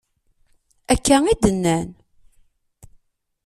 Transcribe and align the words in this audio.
Akka 0.93 1.17
i 1.31 1.33
d-nnan. 1.41 1.89